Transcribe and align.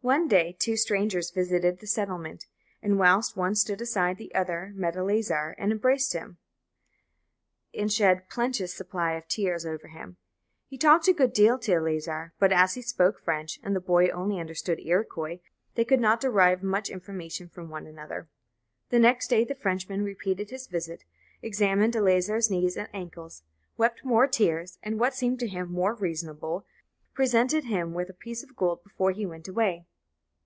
One 0.00 0.28
day 0.28 0.54
two 0.56 0.76
strangers 0.76 1.32
visited 1.32 1.78
the 1.80 1.86
settlement, 1.88 2.46
and 2.80 3.00
whilst 3.00 3.36
one 3.36 3.56
stood 3.56 3.80
aside 3.80 4.16
the 4.16 4.32
other 4.32 4.70
met 4.76 4.94
Eleazar, 4.94 5.56
and 5.58 5.72
embraced 5.72 6.12
him, 6.12 6.38
and 7.74 7.92
shed 7.92 8.18
a 8.18 8.32
plenteous 8.32 8.72
supply 8.72 9.14
of 9.14 9.26
tears 9.26 9.66
over 9.66 9.88
him. 9.88 10.16
He 10.68 10.78
talked 10.78 11.08
a 11.08 11.12
good 11.12 11.32
deal 11.32 11.58
to 11.58 11.72
Eleazar, 11.72 12.32
but 12.38 12.52
as 12.52 12.74
he 12.74 12.80
spoke 12.80 13.18
French, 13.20 13.58
and 13.64 13.74
the 13.74 13.80
boy 13.80 14.06
only 14.06 14.38
understood 14.38 14.78
Iroquois, 14.78 15.40
they 15.74 15.84
could 15.84 16.00
not 16.00 16.20
derive 16.20 16.62
much 16.62 16.90
information 16.90 17.48
from 17.48 17.68
one 17.68 17.84
another. 17.84 18.28
The 18.90 19.00
next 19.00 19.26
day 19.26 19.42
the 19.44 19.56
Frenchman 19.56 20.04
repeated 20.04 20.50
his 20.50 20.68
visit, 20.68 21.02
examined 21.42 21.96
Eleazar's 21.96 22.48
knees 22.50 22.76
and 22.76 22.88
ankles, 22.94 23.42
wept 23.76 24.04
more 24.04 24.28
tears, 24.28 24.78
and, 24.80 25.00
what 25.00 25.14
seemed 25.14 25.40
to 25.40 25.48
him 25.48 25.72
more 25.72 25.92
reasonable, 25.94 26.64
presented 27.14 27.64
him 27.64 27.92
with 27.92 28.08
a 28.08 28.12
piece 28.14 28.44
of 28.44 28.54
gold 28.54 28.80
before 28.84 29.10
he 29.10 29.26
went 29.26 29.48
away. 29.48 29.84